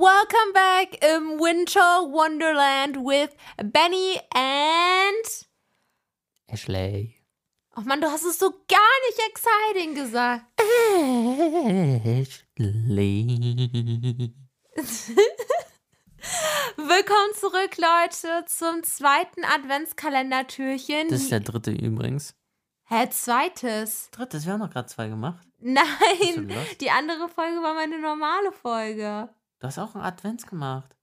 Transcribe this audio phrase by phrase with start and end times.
[0.00, 5.48] Welcome back im Winter Wonderland with Benny and.
[6.46, 7.16] Ashley.
[7.76, 10.44] Oh Mann, du hast es so gar nicht exciting gesagt.
[12.06, 13.26] Ashley.
[16.76, 21.08] Willkommen zurück, Leute, zum zweiten Adventskalender-Türchen.
[21.08, 22.36] Das ist der dritte übrigens.
[22.84, 24.12] Hä, zweites?
[24.12, 25.44] Drittes, wir haben noch gerade zwei gemacht.
[25.58, 29.28] Nein, die andere Folge war meine normale Folge.
[29.60, 30.94] Du hast auch einen Advents gemacht.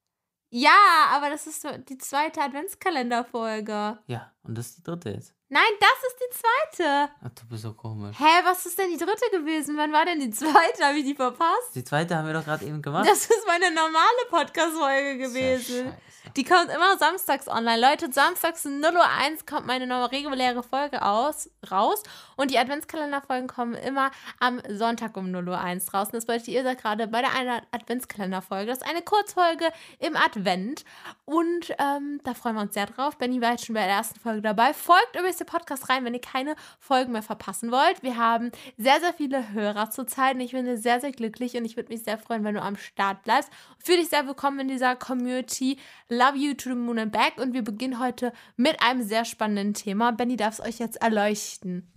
[0.50, 4.00] Ja, aber das ist die zweite Adventskalenderfolge.
[4.08, 5.34] Ja, und das ist die dritte jetzt.
[5.50, 7.10] Nein, das ist die zweite.
[7.24, 8.16] Ach, du bist so komisch.
[8.18, 9.78] Hä, was ist denn die dritte gewesen?
[9.78, 10.86] Wann war denn die zweite?
[10.86, 11.76] Habe ich die verpasst?
[11.76, 13.08] Die zweite haben wir doch gerade eben gemacht.
[13.08, 15.86] Das ist meine normale Podcast-Folge ja gewesen.
[15.88, 15.98] scheiße.
[16.38, 17.80] Die kommt immer samstags online.
[17.80, 22.04] Leute, samstags um 0.01 Uhr kommt meine neue reguläre Folge aus, raus.
[22.36, 24.12] Und die Adventskalenderfolgen kommen immer
[24.42, 26.08] am Sonntag um 0.01 Uhr raus.
[26.08, 27.32] Und das bedeutet, ihr seid gerade bei der
[27.72, 28.66] Adventskalenderfolge.
[28.66, 29.70] Das ist eine Kurzfolge
[30.00, 30.84] im Advent.
[31.24, 33.18] Und ähm, da freuen wir uns sehr drauf.
[33.18, 34.74] Benny war jetzt schon bei der ersten Folge dabei.
[34.74, 38.04] Folgt übrigens den Podcast rein, wenn ihr keine Folgen mehr verpassen wollt.
[38.04, 40.36] Wir haben sehr, sehr viele Hörer zurzeit.
[40.36, 41.56] Und ich bin sehr, sehr glücklich.
[41.56, 43.50] Und ich würde mich sehr freuen, wenn du am Start bleibst.
[43.82, 45.80] Fühl dich sehr willkommen in dieser Community.
[46.10, 47.38] Love you to the moon and back.
[47.38, 50.12] Und wir beginnen heute mit einem sehr spannenden Thema.
[50.12, 51.92] Benny darf es euch jetzt erleuchten.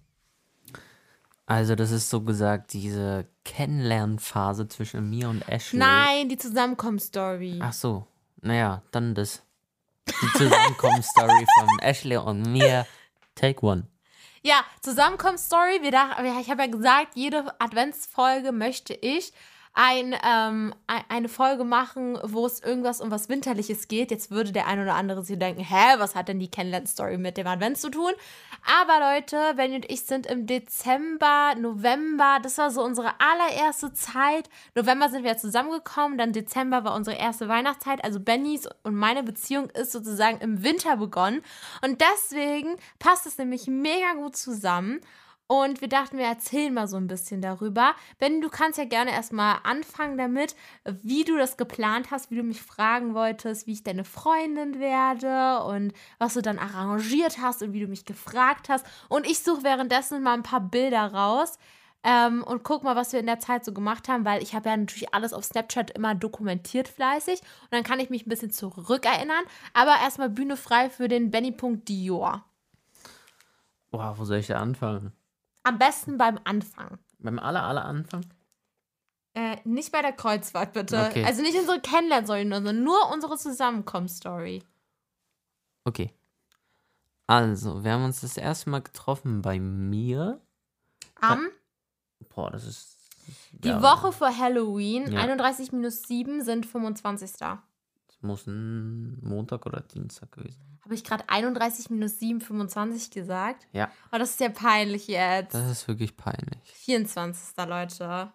[1.46, 5.78] Also, das ist so gesagt diese Kennenlernphase zwischen mir und Ashley.
[5.78, 7.60] Nein, die Zusammenkommensstory.
[7.62, 8.06] Ach so.
[8.42, 9.42] Naja, dann das.
[10.06, 12.86] Die Zusammenkommensstory von Ashley und mir.
[13.34, 13.86] Take one.
[14.42, 19.32] Ja, dach, ich habe ja gesagt, jede Adventsfolge möchte ich
[19.80, 24.10] ein, ähm, ein- eine Folge machen, wo es irgendwas um was Winterliches geht.
[24.10, 27.36] Jetzt würde der ein oder andere sich denken, hä, was hat denn die Kennenlern-Story mit
[27.36, 28.10] dem Advent zu tun?
[28.82, 34.50] Aber Leute, Benny und ich sind im Dezember, November, das war so unsere allererste Zeit.
[34.74, 38.02] November sind wir ja zusammengekommen, dann Dezember war unsere erste Weihnachtszeit.
[38.02, 41.40] Also Bennys und meine Beziehung ist sozusagen im Winter begonnen.
[41.84, 45.00] Und deswegen passt es nämlich mega gut zusammen.
[45.50, 47.94] Und wir dachten, wir erzählen mal so ein bisschen darüber.
[48.18, 50.54] Ben, du kannst ja gerne erstmal anfangen damit,
[50.84, 55.64] wie du das geplant hast, wie du mich fragen wolltest, wie ich deine Freundin werde
[55.64, 58.84] und was du dann arrangiert hast und wie du mich gefragt hast.
[59.08, 61.58] Und ich suche währenddessen mal ein paar Bilder raus
[62.04, 64.68] ähm, und guck mal, was wir in der Zeit so gemacht haben, weil ich habe
[64.68, 68.50] ja natürlich alles auf Snapchat immer dokumentiert fleißig und dann kann ich mich ein bisschen
[68.50, 69.44] zurückerinnern.
[69.72, 72.44] Aber erstmal Bühne frei für den Benny.dior.
[73.90, 75.12] Wow, wo soll ich da anfangen?
[75.68, 76.98] Am besten beim Anfang.
[77.18, 78.24] Beim aller, aller Anfang?
[79.34, 81.08] Äh, nicht bei der Kreuzfahrt, bitte.
[81.10, 81.24] Okay.
[81.24, 84.62] Also nicht unsere Kennenlernstory, sondern nur unsere Zusammenkommensstory.
[85.84, 86.10] Okay.
[87.26, 90.40] Also, wir haben uns das erste Mal getroffen bei mir.
[91.20, 91.48] Am
[92.34, 92.96] Boah, das ist.
[93.52, 95.20] die ja, Woche vor Halloween, Ja.
[95.20, 97.30] 31 minus 7 sind 25.
[98.20, 100.78] Muss ein Montag oder Dienstag gewesen sein.
[100.84, 103.66] Habe ich gerade 31 minus 7, 25 gesagt?
[103.72, 105.54] Ja, Oh, das ist ja peinlich jetzt.
[105.54, 106.60] das ist wirklich peinlich.
[106.64, 107.56] 24.
[107.66, 108.32] Leute.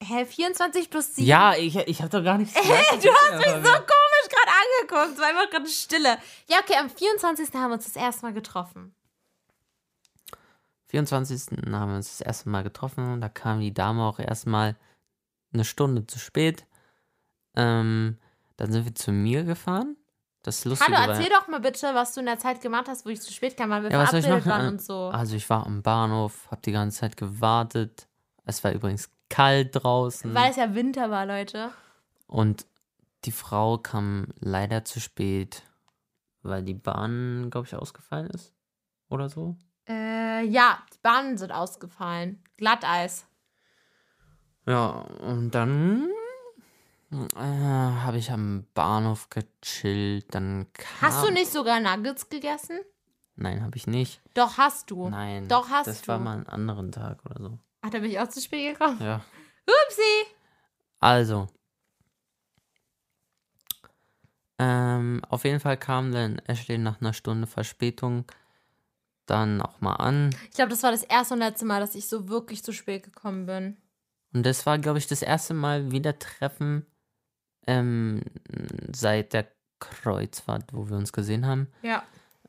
[0.00, 1.26] Hä, 24 plus 7?
[1.28, 3.04] Ja, ich, ich habe doch gar nichts gesagt.
[3.04, 4.50] du hast mich so komisch gerade
[4.98, 5.14] angeguckt.
[5.14, 6.18] Es war einfach gerade Stille.
[6.48, 7.52] Ja, okay, am 24.
[7.54, 8.94] haben wir uns das erste Mal getroffen.
[10.88, 11.58] 24.
[11.72, 13.20] haben wir uns das erste Mal getroffen.
[13.20, 14.76] Da kam die Dame auch erstmal
[15.52, 16.66] eine Stunde zu spät.
[17.54, 18.18] Ähm,
[18.56, 19.96] dann sind wir zu mir gefahren.
[20.42, 23.06] Das Lustige Hallo, war, erzähl doch mal bitte, was du in der Zeit gemacht hast,
[23.06, 25.08] wo ich zu spät kam, weil wir Ja, verabredet waren und so.
[25.08, 28.08] Also ich war am Bahnhof, habe die ganze Zeit gewartet.
[28.44, 30.34] Es war übrigens kalt draußen.
[30.34, 31.70] Weil es ja Winter war, Leute.
[32.26, 32.66] Und
[33.24, 35.62] die Frau kam leider zu spät,
[36.42, 38.52] weil die Bahn, glaube ich, ausgefallen ist.
[39.08, 39.56] Oder so.
[39.88, 42.42] Äh, ja, die Bahnen sind ausgefallen.
[42.56, 43.26] Glatteis.
[44.66, 44.88] Ja,
[45.20, 46.08] und dann
[47.10, 50.34] äh, habe ich am Bahnhof gechillt.
[50.34, 52.80] Dann kam, Hast du nicht sogar Nuggets gegessen?
[53.36, 54.20] Nein, habe ich nicht.
[54.34, 55.08] Doch, hast du.
[55.08, 55.48] Nein.
[55.48, 56.08] Doch, hast das du.
[56.08, 57.58] war mal einen anderen Tag oder so.
[57.82, 58.98] Ach, da bin ich auch zu spät gekommen.
[59.02, 59.24] Ja.
[59.66, 60.26] Upsi.
[61.00, 61.48] Also.
[64.58, 68.24] Ähm, auf jeden Fall kam dann Ashley nach einer Stunde Verspätung
[69.26, 70.34] dann auch mal an.
[70.50, 73.02] Ich glaube, das war das erste und letzte Mal, dass ich so wirklich zu spät
[73.02, 73.76] gekommen bin.
[74.32, 76.86] Und das war, glaube ich, das erste Mal wieder Treffen
[77.66, 78.22] ähm,
[78.94, 79.46] seit der
[79.78, 81.68] Kreuzfahrt, wo wir uns gesehen haben.
[81.82, 82.02] Ja.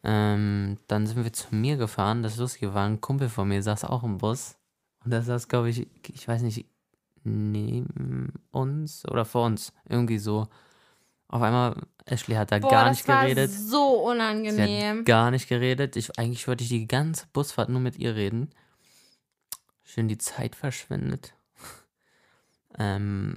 [0.03, 2.24] Ähm, dann sind wir zu mir gefahren.
[2.24, 4.56] Das Lustige war, ein Kumpel von mir saß auch im Bus.
[5.03, 6.65] Und der saß, glaube ich, ich weiß nicht,
[7.24, 9.74] neben uns oder vor uns.
[9.88, 10.47] Irgendwie so.
[11.27, 11.75] Auf einmal,
[12.06, 13.50] Ashley hat da Boah, gar das nicht war geredet.
[13.51, 15.00] so Sie unangenehm.
[15.00, 15.95] hat gar nicht geredet.
[15.95, 18.51] Ich, eigentlich wollte ich die ganze Busfahrt nur mit ihr reden.
[19.83, 21.33] schön die Zeit verschwendet.
[22.80, 23.36] Ähm,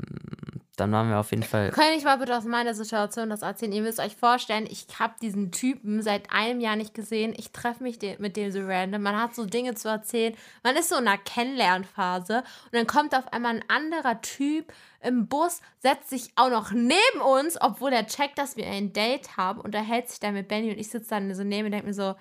[0.77, 1.71] dann waren wir auf jeden Fall.
[1.71, 3.73] Kann ich mal bitte aus meiner Situation das erzählen?
[3.73, 7.35] Ihr müsst euch vorstellen, ich habe diesen Typen seit einem Jahr nicht gesehen.
[7.37, 9.00] Ich treffe mich de mit dem so random.
[9.00, 10.35] Man hat so Dinge zu erzählen.
[10.62, 12.38] Man ist so in einer Kennenlernphase.
[12.38, 17.21] Und dann kommt auf einmal ein anderer Typ im Bus, setzt sich auch noch neben
[17.25, 19.61] uns, obwohl er checkt, dass wir ein Date haben.
[19.61, 20.71] Und unterhält sich dann mit Benny.
[20.71, 22.17] Und ich sitze dann so neben und denke mir so,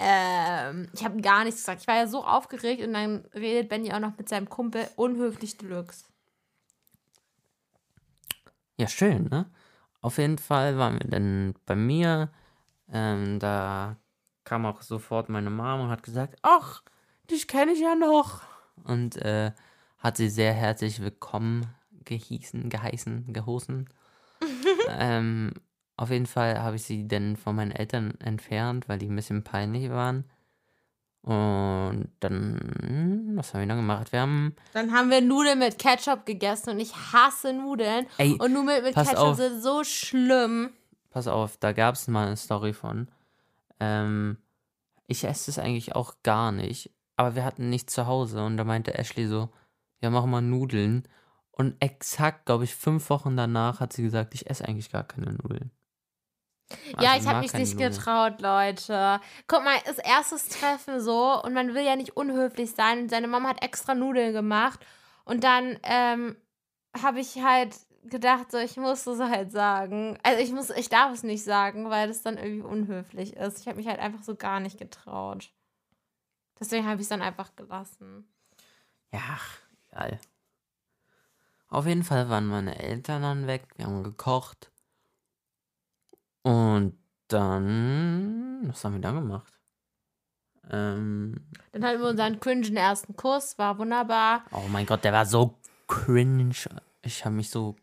[0.00, 1.82] ähm, ich habe gar nichts gesagt.
[1.82, 2.82] Ich war ja so aufgeregt.
[2.84, 6.06] Und dann redet Benny auch noch mit seinem Kumpel unhöflich Deluxe.
[8.82, 9.46] Ja, schön, ne?
[10.00, 12.32] Auf jeden Fall waren wir dann bei mir.
[12.92, 13.96] Ähm, da
[14.42, 16.82] kam auch sofort meine Mama und hat gesagt, ach,
[17.30, 18.40] dich kenne ich ja noch.
[18.82, 19.52] Und äh,
[19.98, 21.72] hat sie sehr herzlich willkommen
[22.04, 23.88] gehießen, geheißen, gehoßen.
[24.88, 25.52] ähm,
[25.96, 29.44] auf jeden Fall habe ich sie dann von meinen Eltern entfernt, weil die ein bisschen
[29.44, 30.24] peinlich waren.
[31.22, 34.10] Und dann, was haben wir dann gemacht?
[34.12, 34.56] Wir haben.
[34.72, 38.06] Dann haben wir Nudeln mit Ketchup gegessen und ich hasse Nudeln.
[38.18, 39.36] Ey, und Nudeln mit Ketchup auf.
[39.36, 40.70] sind so schlimm.
[41.10, 43.08] Pass auf, da gab es mal eine Story von.
[43.78, 44.38] Ähm,
[45.06, 48.64] ich esse es eigentlich auch gar nicht, aber wir hatten nichts zu Hause und da
[48.64, 49.50] meinte Ashley so,
[50.00, 51.06] ja, mach mal Nudeln.
[51.52, 55.34] Und exakt, glaube ich, fünf Wochen danach hat sie gesagt, ich esse eigentlich gar keine
[55.34, 55.70] Nudeln.
[57.00, 57.92] Ja, ich habe mich nicht Nudeln.
[57.92, 59.20] getraut, Leute.
[59.46, 63.02] Guck mal, das erstes Treffen so und man will ja nicht unhöflich sein.
[63.02, 64.80] Und seine Mama hat extra Nudeln gemacht.
[65.24, 66.36] Und dann ähm,
[67.00, 67.74] habe ich halt
[68.04, 70.18] gedacht, so, ich muss es halt sagen.
[70.22, 73.60] Also ich muss, ich darf es nicht sagen, weil das dann irgendwie unhöflich ist.
[73.60, 75.50] Ich habe mich halt einfach so gar nicht getraut.
[76.58, 78.28] Deswegen habe ich es dann einfach gelassen.
[79.12, 79.38] Ja,
[79.90, 80.18] egal.
[81.68, 84.71] Auf jeden Fall waren meine Eltern dann weg, wir haben gekocht.
[86.42, 86.98] Und
[87.28, 89.58] dann, was haben wir dann gemacht?
[90.70, 91.34] Ähm,
[91.72, 94.44] Dann hatten wir unseren cringen ersten Kuss, war wunderbar.
[94.52, 95.58] oh mein Gott, der war so
[95.88, 96.54] cringe.
[97.02, 97.76] Ich habe mich so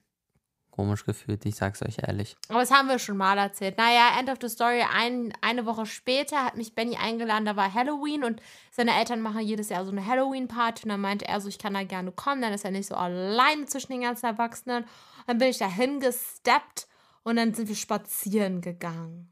[0.72, 2.38] komisch gefühlt, ich sag's euch ehrlich.
[2.48, 3.78] Aber das haben wir schon mal erzählt.
[3.78, 7.74] Naja, End of the Story, ein, eine Woche später hat mich Benny eingeladen, da war
[7.74, 8.42] Halloween und
[8.72, 11.74] seine Eltern machen jedes Jahr so eine Halloween-Party und dann meinte er so, ich kann
[11.74, 14.86] da gerne kommen, dann ist er nicht so alleine zwischen den ganzen Erwachsenen.
[15.28, 16.88] Dann bin ich da hingesteppt
[17.24, 19.30] und dann sind wir spazieren gegangen.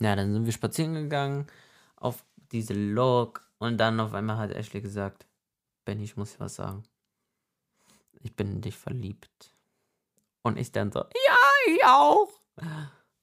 [0.00, 1.46] Ja, dann sind wir spazieren gegangen
[1.96, 5.26] auf diese Log und dann auf einmal hat Ashley gesagt,
[5.84, 6.82] Benny, ich muss dir was sagen.
[8.22, 9.54] Ich bin in dich verliebt.
[10.42, 11.36] Und ich dann so, ja,
[11.66, 12.28] ich auch.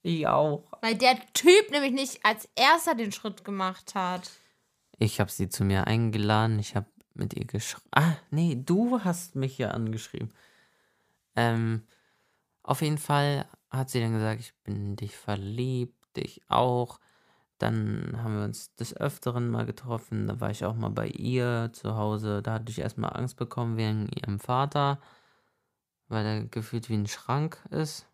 [0.02, 0.64] Ich auch.
[0.80, 4.30] Weil der Typ nämlich nicht als erster den Schritt gemacht hat.
[4.98, 7.88] Ich habe sie zu mir eingeladen, ich habe mit ihr geschrieben.
[7.92, 10.32] Ah, nee, du hast mich ja angeschrieben.
[11.36, 11.82] Ähm,
[12.68, 17.00] auf jeden Fall hat sie dann gesagt, ich bin in dich verliebt, dich auch.
[17.58, 20.28] Dann haben wir uns des Öfteren mal getroffen.
[20.28, 22.40] Da war ich auch mal bei ihr zu Hause.
[22.42, 25.00] Da hatte ich erstmal Angst bekommen wegen ihrem Vater,
[26.08, 28.06] weil er gefühlt wie ein Schrank ist.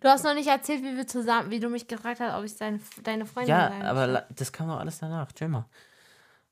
[0.00, 2.56] Du hast noch nicht erzählt, wie wir zusammen, wie du mich gefragt hast, ob ich
[2.56, 4.12] deine, deine Freundin Ja, sein aber möchte.
[4.12, 5.32] la- das kam doch alles danach.
[5.32, 5.66] Chill mal.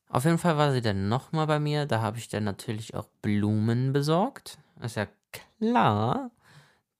[0.08, 1.86] Auf jeden Fall war sie dann nochmal bei mir.
[1.86, 4.58] Da habe ich dann natürlich auch Blumen besorgt.
[4.80, 6.30] Ist ja klar.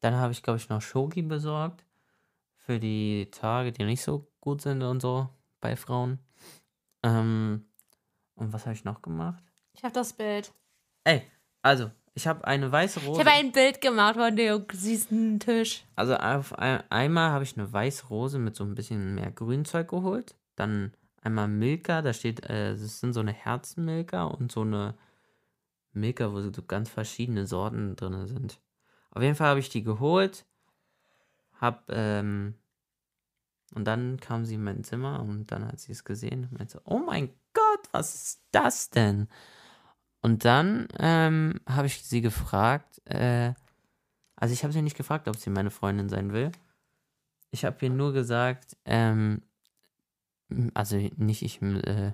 [0.01, 1.85] Dann habe ich, glaube ich, noch Schoki besorgt.
[2.57, 5.29] Für die Tage, die nicht so gut sind und so
[5.61, 6.19] bei Frauen.
[7.03, 7.67] Ähm,
[8.35, 9.43] und was habe ich noch gemacht?
[9.73, 10.53] Ich habe das Bild.
[11.05, 11.23] Ey,
[11.63, 13.20] also, ich habe eine weiße Rose.
[13.20, 15.85] Ich habe ein Bild gemacht von dem süßen Tisch.
[15.94, 19.89] Also auf ein, einmal habe ich eine weiße Rose mit so ein bisschen mehr Grünzeug
[19.89, 20.35] geholt.
[20.56, 20.93] Dann
[21.23, 24.94] einmal Milka, da steht, äh, das sind so eine Herzenmilka und so eine
[26.00, 28.60] Milka, wo so ganz verschiedene Sorten drin sind.
[29.10, 30.44] Auf jeden Fall habe ich die geholt.
[31.60, 32.55] Hab, ähm,
[33.74, 36.81] und dann kam sie in mein Zimmer und dann hat sie es gesehen und meinte,
[36.84, 39.28] oh mein Gott, was ist das denn?
[40.20, 43.55] Und dann ähm, habe ich sie gefragt, äh,
[44.36, 46.52] also ich habe sie nicht gefragt, ob sie meine Freundin sein will.
[47.50, 49.43] Ich habe ihr nur gesagt, ähm,
[50.74, 52.12] also nicht ich, äh,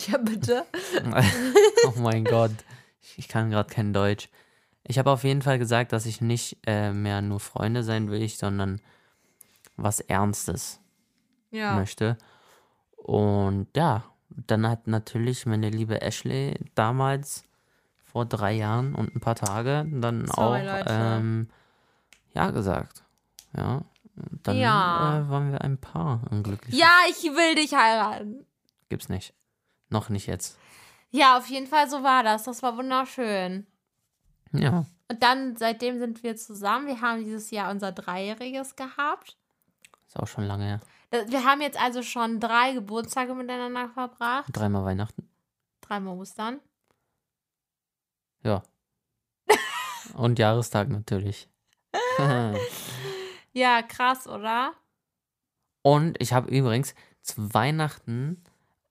[0.08, 0.64] Ja, bitte.
[1.86, 2.52] oh mein Gott,
[3.16, 4.28] ich, kann gerade kein Deutsch.
[4.86, 8.22] Ich habe auf jeden Fall gesagt, dass ich nicht äh, mehr nur Freunde sein will,
[8.22, 8.80] ich, sondern
[9.76, 10.80] was Ernstes
[11.50, 11.74] Ja.
[11.74, 12.16] möchte.
[12.96, 17.44] Und ja, dann hat natürlich meine liebe Ashley damals
[18.04, 20.84] vor drei Jahren und ein paar Tage dann Sorry, auch Leute.
[20.88, 21.48] ähm,
[22.32, 23.04] ja gesagt.
[23.56, 23.84] Ja.
[24.16, 25.20] Und Dann Ja.
[25.20, 26.76] Äh, waren wir ein Paar unglücklich.
[26.76, 28.46] Ja, ich will dich heiraten.
[28.88, 29.34] Gibt's nicht.
[29.90, 30.58] Noch nicht jetzt.
[31.10, 32.44] Ja, auf jeden Fall so war das.
[32.44, 33.66] Das war wunderschön.
[34.52, 34.84] Ja.
[35.08, 36.86] Und dann, seitdem sind wir zusammen.
[36.86, 39.36] Wir haben dieses Jahr unser Dreijähriges gehabt.
[40.06, 40.80] Ist auch schon lange her.
[41.10, 44.46] Da- Wir haben jetzt also schon drei Geburtstage miteinander verbracht.
[44.52, 45.28] Dreimal Weihnachten.
[45.80, 46.60] Dreimal Ostern.
[48.44, 48.62] Ja.
[50.14, 51.48] Und Jahrestag natürlich.
[53.52, 54.72] Ja, krass, oder?
[55.82, 58.44] Und ich habe übrigens zu Weihnachten,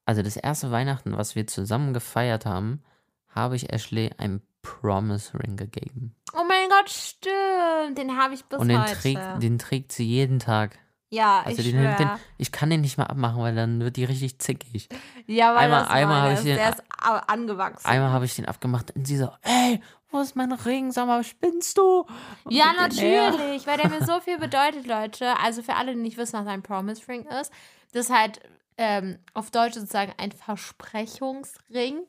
[0.10, 2.82] also das erste Weihnachten, was wir zusammen gefeiert haben,
[3.30, 6.16] habe ich Ashley einen Promise Ring gegeben.
[6.34, 7.96] Oh mein Gott, stimmt.
[7.98, 8.96] Den habe ich bis Und den heute.
[8.96, 10.80] trägt, den trägt sie jeden Tag.
[11.10, 14.04] ja, Also ich den, den, ich kann den nicht mal abmachen, weil dann wird die
[14.06, 14.90] richtig zickig.
[15.28, 16.84] Ja, weil einmal- das einmal habe ich den- Der ist
[17.28, 17.88] angewachsen.
[17.88, 20.92] Einmal habe ich den abgemacht und sie so, ey, wo ist mein Ring?
[20.92, 22.02] Sag mal, spinnst du?
[22.44, 25.36] Und Ja, natürlich, weil der mir so viel bedeutet, Leute.
[25.40, 27.52] Also für alle, die nicht wissen, was ein Promise Ring ist,
[27.94, 28.40] das ist halt
[28.80, 32.08] ähm, auf Deutsch sozusagen ein Versprechungsring.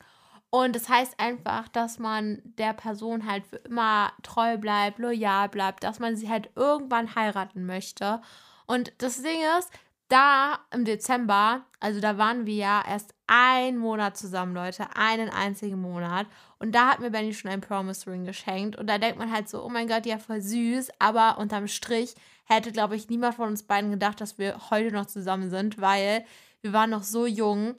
[0.51, 5.83] Und das heißt einfach, dass man der Person halt für immer treu bleibt, loyal bleibt,
[5.85, 8.21] dass man sie halt irgendwann heiraten möchte.
[8.67, 9.71] Und das Ding ist,
[10.09, 15.81] da im Dezember, also da waren wir ja erst einen Monat zusammen, Leute, einen einzigen
[15.81, 16.27] Monat.
[16.59, 18.77] Und da hat mir Benny schon ein Promise Ring geschenkt.
[18.77, 20.91] Und da denkt man halt so, oh mein Gott, ja, voll süß.
[20.99, 25.07] Aber unterm Strich hätte, glaube ich, niemand von uns beiden gedacht, dass wir heute noch
[25.07, 26.25] zusammen sind, weil
[26.63, 27.75] wir waren noch so jung.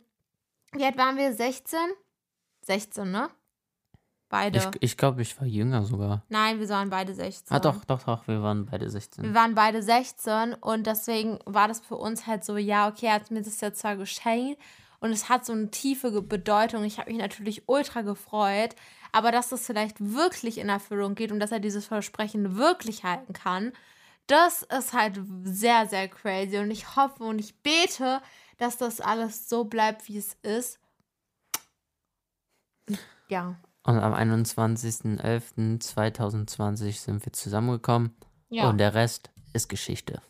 [0.74, 1.34] Wie alt waren wir?
[1.34, 1.80] 16?
[2.62, 3.30] 16, ne?
[4.30, 4.60] Beide.
[4.60, 6.24] Ich, ich glaube, ich war jünger sogar.
[6.30, 7.54] Nein, wir waren beide 16.
[7.54, 9.34] Ah, doch, doch, doch, wir waren beide Wir 16.
[9.34, 13.30] waren beide 16 und deswegen war das für uns halt so, ja, okay, er hat
[13.30, 14.58] mir das jetzt zwar geschenkt
[15.02, 16.86] und es hat so eine tiefe Bedeutung.
[16.86, 18.74] Ich habe mich natürlich ultra gefreut,
[19.12, 23.34] aber dass das vielleicht wirklich in Erfüllung geht und dass er dieses Versprechen wirklich halten
[23.34, 23.74] kann,
[24.28, 28.22] das ist halt sehr, sehr crazy und ich hoffe und ich bete,
[28.62, 30.78] dass das alles so bleibt, wie es ist.
[33.28, 33.56] Ja.
[33.84, 38.16] Und am 21.11.2020 sind wir zusammengekommen.
[38.50, 38.70] Ja.
[38.70, 40.22] Und der Rest ist Geschichte.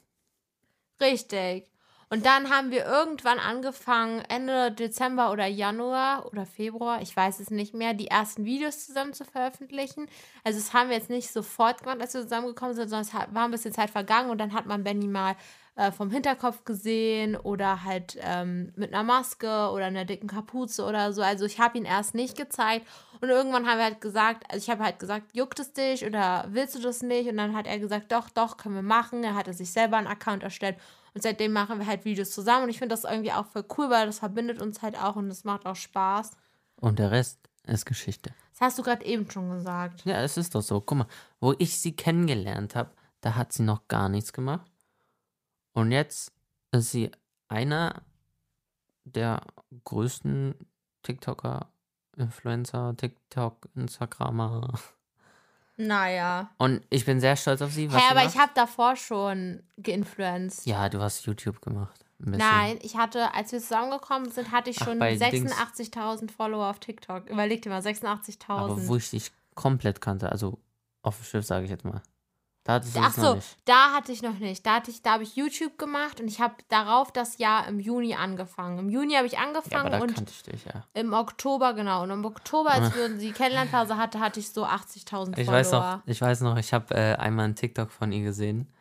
[1.02, 1.70] Richtig.
[2.10, 7.52] Und dann haben wir irgendwann angefangen, Ende Dezember oder Januar oder Februar, ich weiß es
[7.52, 10.08] nicht mehr, die ersten Videos zusammen zu veröffentlichen.
[10.46, 13.46] Also das haben wir jetzt nicht sofort gemacht, als wir zusammengekommen sind, sondern es war
[13.46, 15.36] ein bisschen Zeit vergangen und dann hat man Benny mal
[15.76, 21.14] äh, vom Hinterkopf gesehen oder halt ähm, mit einer Maske oder einer dicken Kapuze oder
[21.14, 21.22] so.
[21.22, 22.86] Also ich habe ihn erst nicht gezeigt
[23.22, 26.46] und irgendwann haben wir halt gesagt, also ich habe halt gesagt, juckt es dich oder
[26.50, 27.30] willst du das nicht?
[27.30, 29.24] Und dann hat er gesagt, doch, doch, können wir machen.
[29.24, 30.78] Er hatte sich selber einen Account erstellt
[31.14, 33.90] und seitdem machen wir halt Videos zusammen und ich finde das irgendwie auch voll cool,
[33.90, 36.32] weil das verbindet uns halt auch und es macht auch Spaß.
[36.78, 38.34] Und der Rest ist Geschichte.
[38.52, 40.04] Das hast du gerade eben schon gesagt.
[40.06, 40.82] Ja, es ist doch so.
[40.82, 41.08] Guck mal,
[41.40, 44.71] wo ich sie kennengelernt habe, da hat sie noch gar nichts gemacht.
[45.74, 46.32] Und jetzt
[46.72, 47.12] ist sie
[47.48, 48.02] einer
[49.06, 49.42] der
[49.86, 50.56] größten
[51.04, 51.68] TikToker,
[52.18, 54.74] Influencer, TikTok, Instagrammer.
[55.78, 56.52] Naja.
[56.58, 57.90] Und ich bin sehr stolz auf sie.
[57.90, 60.66] Hä, sie aber ich habe davor schon geinfluenced.
[60.66, 62.06] Ja, du hast YouTube gemacht.
[62.24, 65.52] Nein, ich hatte, als wir zusammengekommen sind, hatte ich schon bei Dings.
[65.52, 67.28] 86.000 Follower auf TikTok.
[67.30, 68.88] Überleg dir mal, Aber 86.000.
[68.88, 70.60] wo ich dich komplett kannte, also
[71.02, 72.02] auf dem Schiff, sage ich jetzt mal.
[72.64, 73.58] Da hattest du Ach es noch so, nicht.
[73.66, 74.64] da hatte ich noch nicht.
[74.66, 77.80] Da hatte ich, da habe ich YouTube gemacht und ich habe darauf das Jahr im
[77.80, 78.78] Juni angefangen.
[78.78, 80.84] Im Juni habe ich Ja, angefangen da und dich, ja.
[80.94, 82.04] im Oktober, genau.
[82.04, 85.52] Und im Oktober, als wir die Kennenlernphase hatte, hatte ich so 80.000 Ich Follower.
[85.60, 88.72] weiß noch, ich weiß noch, ich habe äh, einmal einen TikTok von ihr gesehen.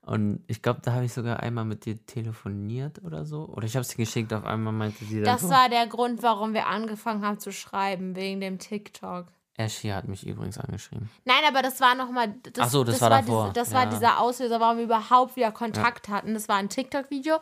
[0.00, 3.44] Und ich glaube, da habe ich sogar einmal mit dir telefoniert oder so.
[3.44, 5.50] Oder ich habe sie geschickt, auf einmal meinte sie dann Das so.
[5.50, 9.26] war der Grund, warum wir angefangen haben zu schreiben, wegen dem TikTok.
[9.58, 11.10] Ashley hat mich übrigens angeschrieben.
[11.24, 12.34] Nein, aber das war nochmal.
[12.58, 13.44] Ach so, das war davor.
[13.46, 13.90] Diese, das war Ja.
[13.90, 16.32] dieser Auslöser, warum wir überhaupt wieder Kontakt hatten.
[16.34, 17.36] Das war ein TikTok-Video.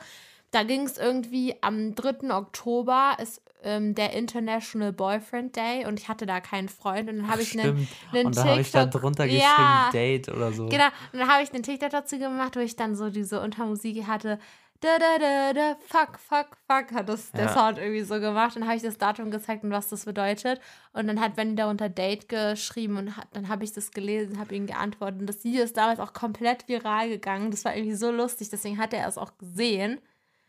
[0.50, 2.34] Da ging es irgendwie am 3.
[2.34, 7.28] Oktober ist ähm, der International Boyfriend Day und ich hatte da keinen Freund und dann
[7.30, 9.90] habe ich einen, einen Und da habe ich dann TikTok- drunter geschrieben, Ja.
[9.92, 10.66] Date oder so.
[10.68, 14.06] Genau, und dann habe ich einen TikTok dazu gemacht, wo ich dann so diese Untermusik
[14.06, 14.38] hatte.
[14.80, 17.54] Da, da, da, da, fuck, fuck, fuck, hat das der Ja.
[17.54, 18.56] Sound irgendwie so gemacht.
[18.56, 20.60] Dann habe ich das Datum gezeigt und was das bedeutet.
[20.92, 24.54] Und dann hat Benny darunter Date geschrieben und hat, dann habe ich das gelesen, habe
[24.54, 25.20] ihm geantwortet.
[25.20, 27.50] Und das Video ist damals auch komplett viral gegangen.
[27.50, 30.00] Das war irgendwie so lustig, deswegen hat er es auch gesehen.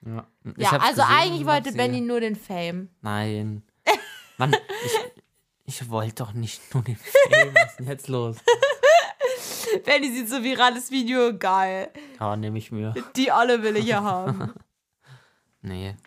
[0.05, 2.89] Ja, ja, also gesehen eigentlich wollte Benny nur den Fame.
[3.01, 3.63] Nein.
[4.37, 4.55] Mann,
[4.85, 4.99] ich,
[5.65, 7.53] ich wollte doch nicht nur den Fame.
[7.55, 8.37] Was ist denn jetzt los?
[9.85, 11.91] Benny sieht so virales Video, geil.
[12.19, 12.93] Ja, nehme ich mir.
[13.15, 14.53] Die alle will ich ja haben.
[15.63, 15.97] Nee.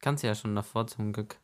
[0.00, 1.38] Kannst ja schon davor zum Glück.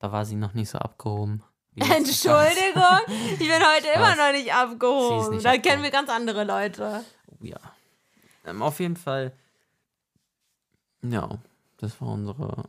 [0.00, 1.44] Da war sie noch nicht so abgehoben.
[1.76, 3.00] Entschuldigung,
[3.32, 5.34] ich bin heute immer noch nicht abgehoben.
[5.34, 5.62] nicht da abgehoben.
[5.62, 7.04] kennen wir ganz andere Leute.
[7.28, 7.60] Oh, ja.
[8.44, 9.32] Ähm, auf jeden Fall.
[11.02, 11.28] Ja,
[11.76, 12.64] das war unsere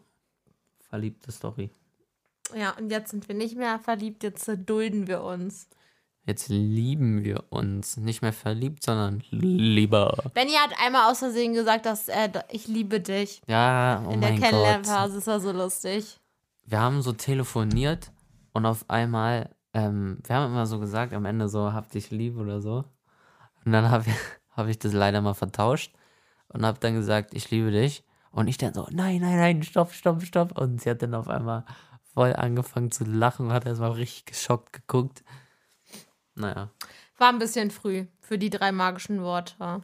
[0.89, 1.71] verliebte Story.
[2.53, 5.69] Ja, und jetzt sind wir nicht mehr verliebt, jetzt dulden wir uns.
[6.25, 7.97] Jetzt lieben wir uns.
[7.97, 10.15] Nicht mehr verliebt, sondern lieber.
[10.33, 13.41] Benny hat einmal aus Versehen gesagt, dass er, ich liebe dich.
[13.47, 14.49] Ja, oh In der mein Gott.
[14.49, 16.19] Kennenlernphase ist war so lustig.
[16.65, 18.11] Wir haben so telefoniert
[18.53, 22.37] und auf einmal, ähm, wir haben immer so gesagt, am Ende so, hab dich lieb
[22.37, 22.83] oder so.
[23.65, 24.13] Und dann habe ich,
[24.55, 25.93] hab ich das leider mal vertauscht
[26.49, 28.03] und habe dann gesagt, ich liebe dich.
[28.31, 30.55] Und ich dann so, nein, nein, nein, stopp, stopp, stopp.
[30.59, 31.65] Und sie hat dann auf einmal
[32.13, 35.23] voll angefangen zu lachen und hat erstmal richtig geschockt geguckt.
[36.39, 36.69] Naja.
[37.17, 39.81] War ein bisschen früh für die drei magischen Worte.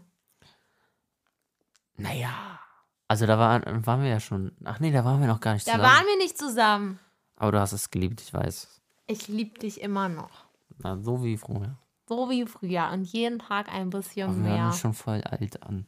[1.97, 2.59] Naja.
[3.07, 4.55] Also da waren, waren wir ja schon.
[4.63, 5.91] Ach nee, da waren wir noch gar nicht Da zusammen.
[5.91, 6.99] waren wir nicht zusammen.
[7.35, 8.81] Aber du hast es geliebt, ich weiß.
[9.07, 10.45] Ich liebe dich immer noch.
[10.79, 11.77] Na, so wie früher.
[12.07, 14.65] So wie früher und jeden Tag ein bisschen Aber wir mehr.
[14.67, 15.85] uns schon voll alt an.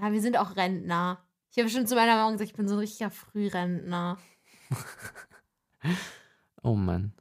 [0.00, 1.18] Ja, wir sind auch Rentner.
[1.50, 4.18] Ich habe schon zu meiner Mama gesagt, ich bin so ein richtiger Frührentner.
[6.64, 7.12] Oh Mann.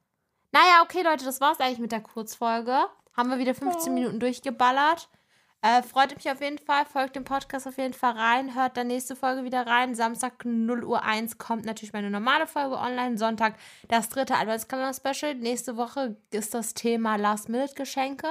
[0.58, 2.88] Naja, okay, Leute, das war's eigentlich mit der Kurzfolge.
[3.16, 5.08] Haben wir wieder 15 Minuten durchgeballert.
[5.62, 6.84] Äh, freut mich auf jeden Fall.
[6.86, 8.56] Folgt dem Podcast auf jeden Fall rein.
[8.56, 9.94] Hört dann nächste Folge wieder rein.
[9.94, 13.20] Samstag 0 Uhr 1 kommt natürlich meine normale Folge online.
[13.20, 13.54] Sonntag
[13.88, 15.36] das dritte Adventskalender-Special.
[15.36, 18.28] Nächste Woche ist das Thema Last-Minute-Geschenke.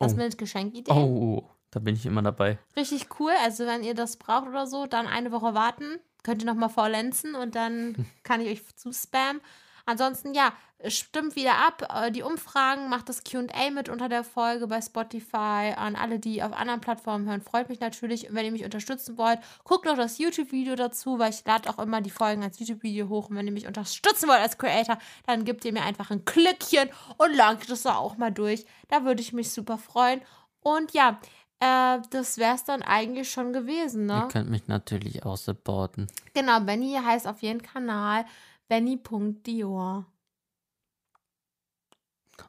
[0.00, 0.96] Last-Minute-Geschenkideen.
[0.96, 2.58] Oh, da bin ich immer dabei.
[2.74, 3.32] Richtig cool.
[3.44, 6.00] Also, wenn ihr das braucht oder so, dann eine Woche warten.
[6.24, 9.40] Könnt ihr nochmal faulenzen und dann kann ich euch zuspammen.
[9.86, 10.52] Ansonsten, ja,
[10.88, 11.88] stimmt wieder ab.
[11.94, 15.72] Äh, Die Umfragen, macht das QA mit unter der Folge bei Spotify.
[15.76, 18.28] An alle, die auf anderen Plattformen hören, freut mich natürlich.
[18.28, 21.78] Und wenn ihr mich unterstützen wollt, guckt noch das YouTube-Video dazu, weil ich lade auch
[21.78, 23.30] immer die Folgen als YouTube-Video hoch.
[23.30, 26.90] Und wenn ihr mich unterstützen wollt als Creator, dann gebt ihr mir einfach ein Klickchen
[27.16, 28.66] und langt das da auch mal durch.
[28.88, 30.20] Da würde ich mich super freuen.
[30.60, 31.20] Und ja,
[31.60, 34.28] äh, das wäre es dann eigentlich schon gewesen, Ihr ne?
[34.30, 36.08] könnt mich natürlich auch supporten.
[36.34, 38.26] Genau, Benny heißt auf jeden Kanal
[38.68, 40.06] Benny.dior.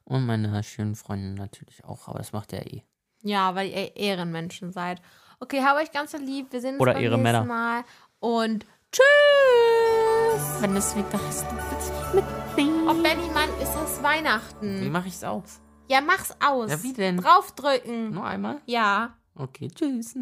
[0.04, 2.08] Und meine schönen Freunde natürlich auch.
[2.08, 2.84] Aber das macht er eh.
[3.24, 5.02] Ja, weil ihr Ehrenmenschen seid.
[5.40, 6.52] Okay, hab euch ganz so lieb.
[6.52, 7.46] Wir sehen uns Oder beim nächsten Männer.
[7.46, 7.84] Mal.
[8.20, 10.62] Und tschüss!
[10.62, 11.46] Wenn es wieder ist,
[12.14, 12.24] mit
[12.88, 14.92] Oh, Benny, Mann, ist es Wie Weihnachten?
[14.92, 15.62] mache ich's aus?
[15.90, 16.72] Ja, mach's aus.
[16.72, 17.18] Ja, wie denn?
[17.18, 18.12] Draufdrücken.
[18.12, 18.62] Nur einmal?
[18.66, 19.16] Ja.
[19.36, 20.18] Okay, tschüss.